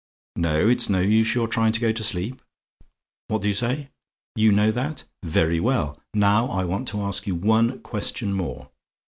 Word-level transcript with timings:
Now, 0.37 0.55
it's 0.57 0.89
no 0.89 0.99
use 0.99 1.35
your 1.35 1.47
trying 1.47 1.73
to 1.73 1.79
go 1.79 1.91
to 1.91 2.03
sleep. 2.03 2.41
What 3.27 3.43
do 3.43 3.47
you 3.47 3.53
say? 3.53 3.89
"YOU 4.35 4.51
KNOW 4.51 4.71
THAT? 4.71 5.03
"Very 5.21 5.59
well. 5.59 6.01
Now 6.15 6.47
I 6.47 6.65
want 6.65 6.87
to 6.87 7.01
ask 7.01 7.27
you 7.27 7.35
one 7.35 7.77
question 7.81 8.33
more. 8.33 8.71